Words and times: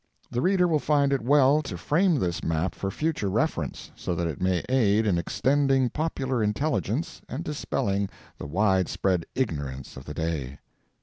The 0.31 0.41
reader 0.41 0.67
will 0.67 0.79
find 0.79 1.13
it 1.13 1.21
well 1.21 1.61
to 1.61 1.77
frame 1.77 2.15
this 2.15 2.43
map 2.43 2.73
for 2.73 2.89
future 2.89 3.29
reference, 3.29 3.91
so 3.95 4.15
that 4.15 4.25
it 4.25 4.41
may 4.41 4.63
aid 4.67 5.05
in 5.05 5.19
extending 5.19 5.91
popular 5.91 6.41
intelligence 6.41 7.21
and 7.29 7.43
dispelling 7.43 8.09
the 8.39 8.47
wide 8.47 8.87
spread 8.89 9.27
ignorance 9.35 9.97
of 9.97 10.05
the 10.05 10.15
day. 10.15 10.57